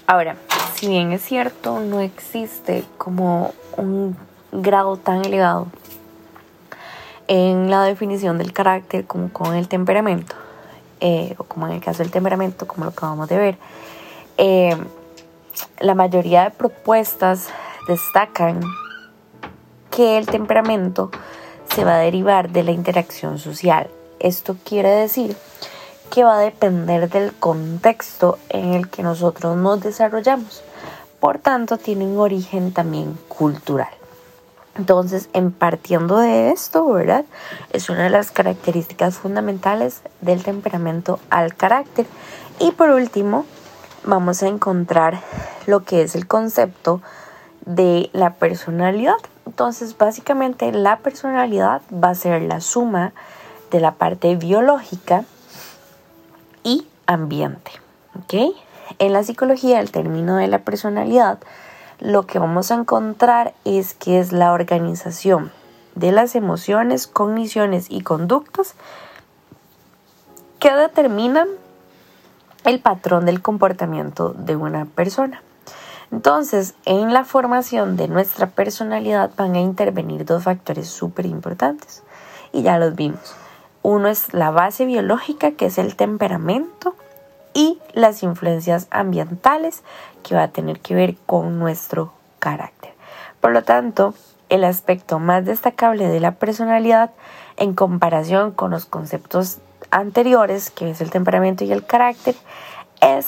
[0.08, 0.38] Ahora,
[0.76, 4.16] si bien es cierto, no existe como un
[4.52, 5.68] grado tan elevado
[7.28, 10.36] en la definición del carácter como con el temperamento,
[11.00, 13.58] eh, o como en el caso del temperamento, como lo acabamos de ver,
[14.38, 14.76] eh,
[15.80, 17.50] la mayoría de propuestas
[17.88, 18.62] destacan
[19.92, 21.12] que el temperamento
[21.74, 23.90] se va a derivar de la interacción social.
[24.20, 25.36] Esto quiere decir
[26.10, 30.64] que va a depender del contexto en el que nosotros nos desarrollamos.
[31.20, 33.94] Por tanto, tiene un origen también cultural.
[34.76, 37.26] Entonces, en partiendo de esto, ¿verdad?
[37.72, 42.08] Es una de las características fundamentales del temperamento al carácter.
[42.60, 43.46] Y por último,
[44.04, 45.22] vamos a encontrar
[45.68, 47.02] lo que es el concepto
[47.66, 49.18] de la personalidad.
[49.46, 53.14] Entonces, básicamente la personalidad va a ser la suma
[53.70, 55.24] de la parte biológica
[56.64, 57.72] y ambiente.
[58.16, 58.56] ¿Ok?
[59.00, 61.40] En la psicología, el término de la personalidad
[62.04, 65.54] lo que vamos a encontrar es que es la organización
[65.96, 68.76] de las emociones, cogniciones y conductas
[70.60, 71.48] que determinan
[72.66, 75.42] el patrón del comportamiento de una persona.
[76.12, 82.04] Entonces, en la formación de nuestra personalidad van a intervenir dos factores súper importantes
[82.52, 83.34] y ya los vimos.
[83.82, 86.96] Uno es la base biológica, que es el temperamento,
[87.54, 89.84] y las influencias ambientales
[90.24, 92.94] que va a tener que ver con nuestro carácter.
[93.42, 94.14] Por lo tanto,
[94.50, 97.12] el aspecto más destacable de la personalidad
[97.58, 99.60] en comparación con los conceptos
[99.92, 102.36] anteriores, que es el temperamento y el carácter,
[103.02, 103.28] es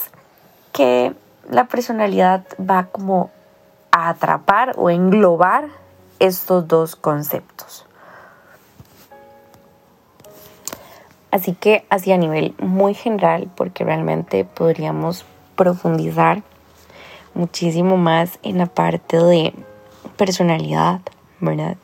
[0.72, 1.14] que
[1.48, 3.30] la personalidad va como
[3.92, 5.68] a atrapar o englobar
[6.18, 7.85] estos dos conceptos.
[11.36, 16.42] Así que así a nivel muy general, porque realmente podríamos profundizar
[17.34, 19.52] muchísimo más en la parte de
[20.16, 21.02] personalidad,
[21.40, 21.76] ¿verdad?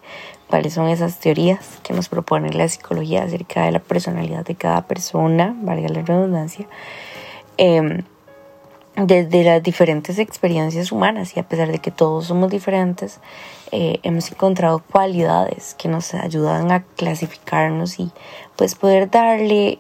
[0.49, 4.87] ¿Cuáles son esas teorías que nos propone la psicología acerca de la personalidad de cada
[4.87, 6.67] persona, valga la redundancia?
[7.59, 8.05] Em,
[8.97, 13.21] desde las diferentes experiencias humanas y a pesar de que todos somos diferentes,
[13.71, 18.11] eh, hemos encontrado cualidades que nos ayudan a clasificarnos y
[18.57, 19.79] pues poder darle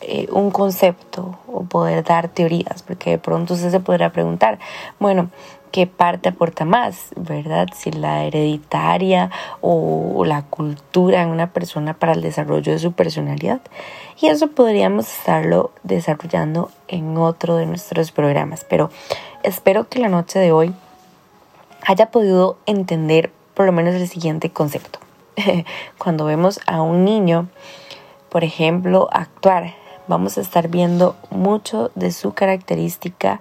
[0.00, 4.58] eh, un concepto o poder dar teorías, porque de pronto usted se podrá preguntar,
[4.98, 5.30] bueno,
[5.74, 7.66] qué parte aporta más, ¿verdad?
[7.74, 13.60] Si la hereditaria o la cultura en una persona para el desarrollo de su personalidad.
[14.20, 18.64] Y eso podríamos estarlo desarrollando en otro de nuestros programas.
[18.70, 18.88] Pero
[19.42, 20.72] espero que la noche de hoy
[21.84, 25.00] haya podido entender por lo menos el siguiente concepto.
[25.98, 27.48] Cuando vemos a un niño,
[28.28, 29.74] por ejemplo, actuar,
[30.06, 33.40] vamos a estar viendo mucho de su característica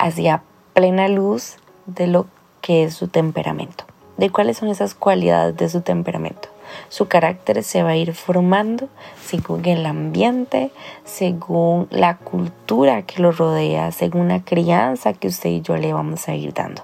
[0.00, 0.42] hacia
[0.80, 2.24] plena luz de lo
[2.62, 3.84] que es su temperamento,
[4.16, 6.48] de cuáles son esas cualidades de su temperamento.
[6.88, 8.88] su carácter se va a ir formando
[9.22, 10.70] según el ambiente,
[11.04, 16.28] según la cultura que lo rodea, según la crianza que usted y yo le vamos
[16.28, 16.82] a ir dando.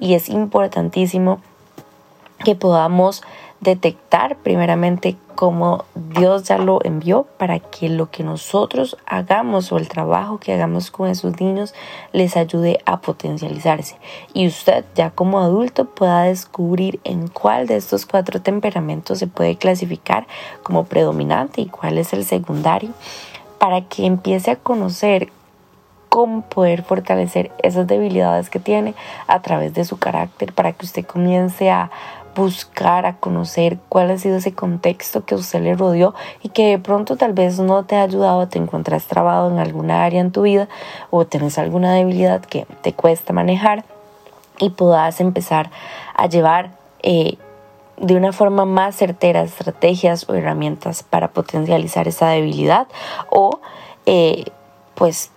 [0.00, 1.40] Y es importantísimo
[2.44, 3.22] que podamos
[3.60, 9.88] detectar primeramente cómo Dios ya lo envió para que lo que nosotros hagamos o el
[9.88, 11.74] trabajo que hagamos con esos niños
[12.12, 13.96] les ayude a potencializarse.
[14.32, 19.56] Y usted ya como adulto pueda descubrir en cuál de estos cuatro temperamentos se puede
[19.56, 20.26] clasificar
[20.62, 22.90] como predominante y cuál es el secundario
[23.58, 25.30] para que empiece a conocer
[26.10, 28.94] cómo poder fortalecer esas debilidades que tiene
[29.26, 31.90] a través de su carácter para que usted comience a
[32.40, 36.78] buscar, a conocer cuál ha sido ese contexto que usted le rodeó y que de
[36.78, 40.42] pronto tal vez no te ha ayudado, te encuentras trabado en alguna área en tu
[40.42, 40.68] vida
[41.10, 43.84] o tienes alguna debilidad que te cuesta manejar
[44.58, 45.70] y puedas empezar
[46.14, 46.70] a llevar
[47.02, 47.36] eh,
[47.98, 52.88] de una forma más certera estrategias o herramientas para potencializar esa debilidad
[53.30, 53.60] o
[54.06, 54.44] eh,
[54.94, 55.30] pues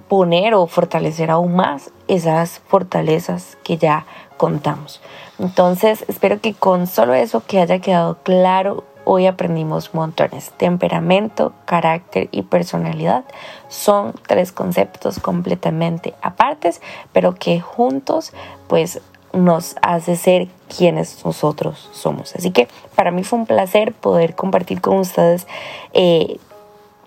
[0.00, 5.00] poner o fortalecer aún más esas fortalezas que ya contamos.
[5.38, 10.50] Entonces, espero que con solo eso que haya quedado claro, hoy aprendimos montones.
[10.56, 13.24] Temperamento, carácter y personalidad
[13.68, 16.82] son tres conceptos completamente apartes,
[17.12, 18.32] pero que juntos
[18.68, 19.00] pues
[19.32, 22.34] nos hace ser quienes nosotros somos.
[22.34, 25.46] Así que para mí fue un placer poder compartir con ustedes
[25.92, 26.38] eh,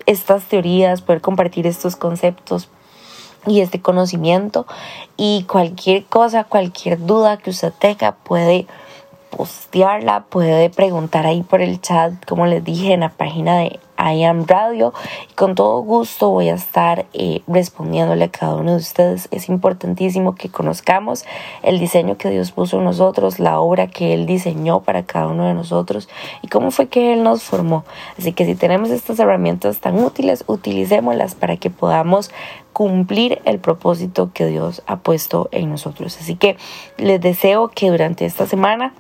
[0.06, 2.70] estas teorías, poder compartir estos conceptos,
[3.48, 4.66] y este conocimiento
[5.18, 8.68] y cualquier cosa, cualquier duda que usted tenga puede
[9.32, 14.24] postearla, puede preguntar ahí por el chat, como les dije, en la página de I
[14.24, 14.94] Am Radio.
[15.32, 19.28] Y con todo gusto voy a estar eh, respondiéndole a cada uno de ustedes.
[19.32, 21.24] Es importantísimo que conozcamos
[21.64, 25.46] el diseño que Dios puso en nosotros, la obra que Él diseñó para cada uno
[25.46, 26.10] de nosotros
[26.42, 27.86] y cómo fue que Él nos formó.
[28.18, 32.32] Así que si tenemos estas herramientas tan útiles, utilicémoslas para que podamos
[32.82, 36.18] cumplir el propósito que Dios ha puesto en nosotros.
[36.20, 36.58] Así que
[36.98, 38.92] les deseo que durante esta semana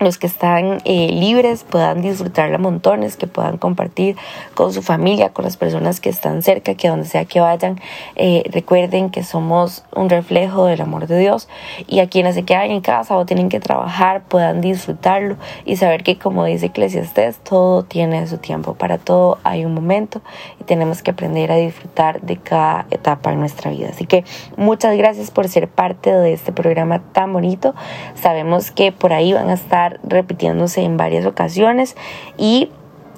[0.00, 4.16] los que están eh, libres puedan disfrutarla montones, que puedan compartir
[4.54, 7.80] con su familia, con las personas que están cerca, que donde sea que vayan,
[8.16, 11.48] eh, recuerden que somos un reflejo del amor de Dios
[11.86, 16.02] y a quienes se quedan en casa o tienen que trabajar puedan disfrutarlo y saber
[16.02, 20.20] que como dice Eclesiastes, todo tiene su tiempo, para todo hay un momento
[20.60, 23.88] y tenemos que aprender a disfrutar de cada etapa en nuestra vida.
[23.90, 24.24] Así que
[24.56, 27.74] muchas gracias por ser parte de este programa tan bonito.
[28.14, 29.54] Sabemos que por ahí van a
[30.02, 31.96] repitiéndose en varias ocasiones
[32.36, 32.70] y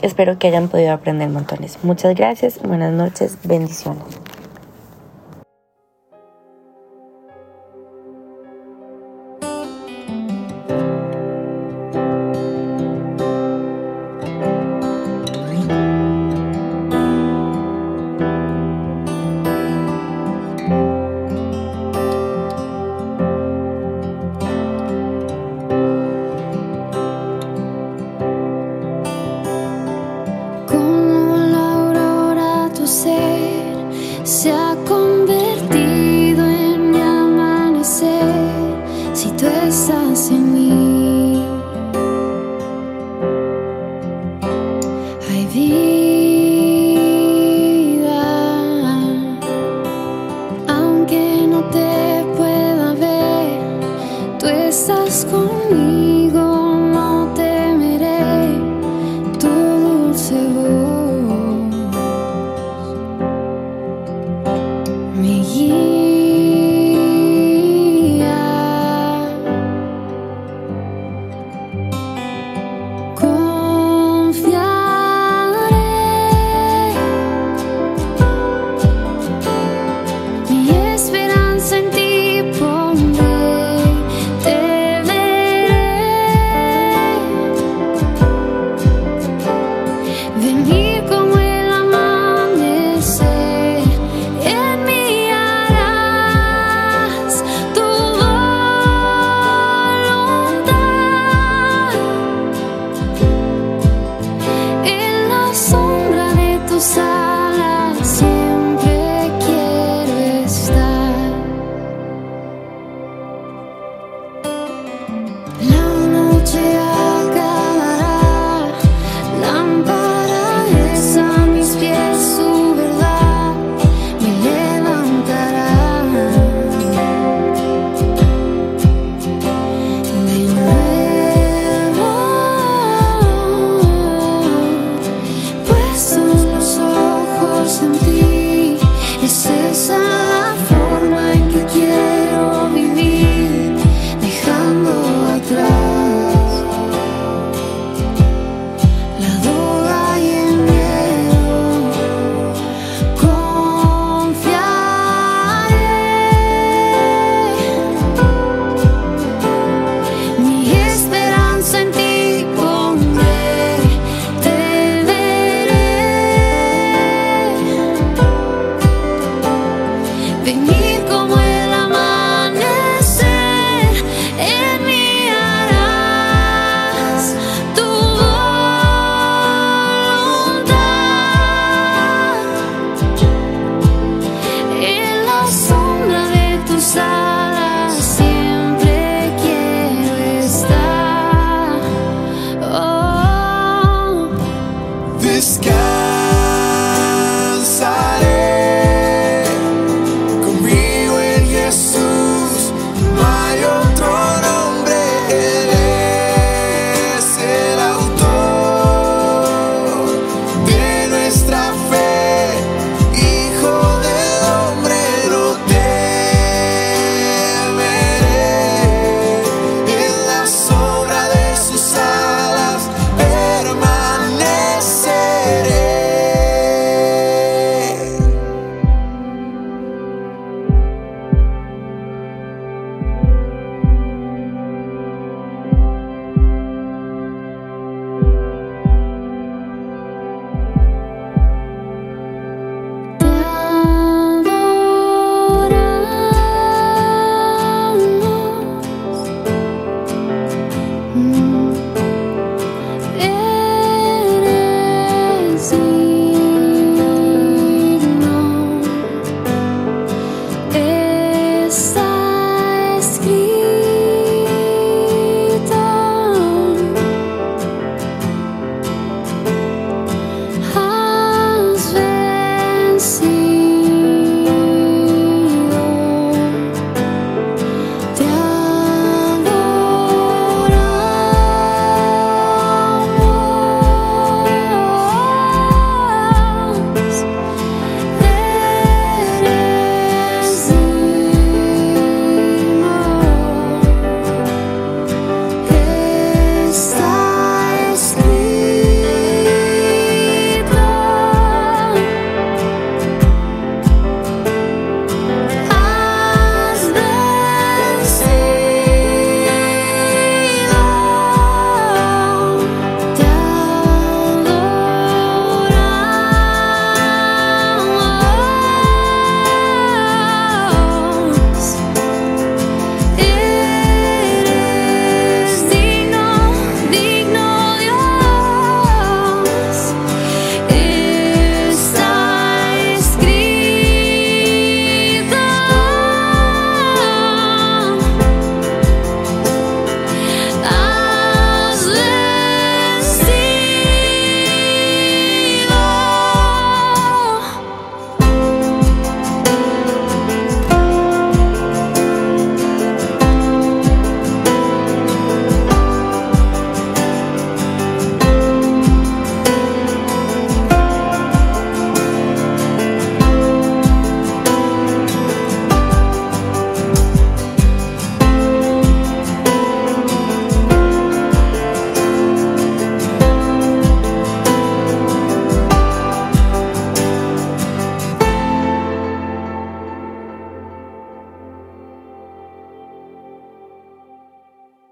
[0.03, 1.79] espero que hayan podido aprender montones.
[1.83, 4.20] Muchas gracias, buenas noches, bendiciones.